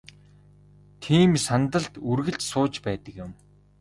[1.03, 3.31] Тийм сандалд үргэлж сууж байдаг юм.